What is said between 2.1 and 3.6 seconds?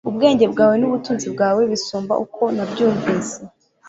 uko nabyumvise